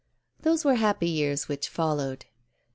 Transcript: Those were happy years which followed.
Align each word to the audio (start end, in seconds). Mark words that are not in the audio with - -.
Those 0.41 0.65
were 0.65 0.73
happy 0.77 1.07
years 1.07 1.47
which 1.47 1.69
followed. 1.69 2.25